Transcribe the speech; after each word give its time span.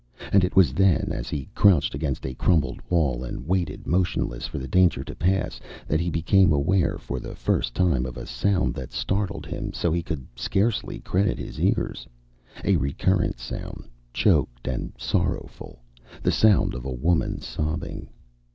And 0.33 0.43
it 0.43 0.55
was 0.55 0.73
then, 0.73 1.09
as 1.11 1.29
he 1.29 1.47
crouched 1.53 1.93
against 1.93 2.25
a 2.25 2.33
crumbled 2.33 2.79
wall 2.89 3.23
and 3.23 3.45
waited, 3.47 3.85
motionless, 3.85 4.47
for 4.47 4.57
the 4.57 4.67
danger 4.67 5.03
to 5.03 5.13
pass, 5.13 5.61
that 5.87 5.99
he 5.99 6.09
became 6.09 6.51
aware 6.51 6.97
for 6.97 7.19
the 7.19 7.35
first 7.35 7.75
time 7.75 8.07
of 8.07 8.17
a 8.17 8.25
sound 8.25 8.73
that 8.73 8.91
startled 8.91 9.45
him 9.45 9.71
so 9.73 9.91
he 9.91 10.01
could 10.01 10.25
scarcely 10.35 11.01
credit 11.01 11.37
his 11.37 11.59
ears 11.59 12.07
a 12.65 12.77
recurrent 12.77 13.37
sound, 13.37 13.87
choked 14.11 14.67
and 14.67 14.91
sorrowful 14.97 15.83
the 16.23 16.31
sound 16.31 16.73
of 16.73 16.83
a 16.83 16.91
woman 16.91 17.39
sobbing. 17.39 18.09